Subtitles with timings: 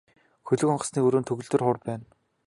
[0.47, 2.05] Хөлөг онгоцны өрөөнд төгөлдөр хуур байна.